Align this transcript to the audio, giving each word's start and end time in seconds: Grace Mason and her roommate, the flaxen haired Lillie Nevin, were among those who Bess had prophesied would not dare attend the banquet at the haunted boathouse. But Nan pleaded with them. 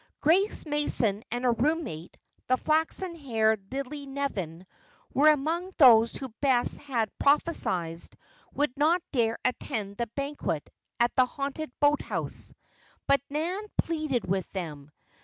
Grace 0.19 0.65
Mason 0.65 1.21
and 1.29 1.43
her 1.43 1.51
roommate, 1.51 2.17
the 2.47 2.57
flaxen 2.57 3.13
haired 3.13 3.71
Lillie 3.71 4.07
Nevin, 4.07 4.65
were 5.13 5.27
among 5.29 5.71
those 5.77 6.15
who 6.15 6.29
Bess 6.41 6.75
had 6.77 7.15
prophesied 7.19 7.99
would 8.51 8.75
not 8.79 9.03
dare 9.11 9.37
attend 9.45 9.97
the 9.97 10.07
banquet 10.15 10.67
at 10.99 11.13
the 11.13 11.27
haunted 11.27 11.71
boathouse. 11.79 12.51
But 13.05 13.21
Nan 13.29 13.61
pleaded 13.77 14.25
with 14.27 14.51
them. 14.53 14.89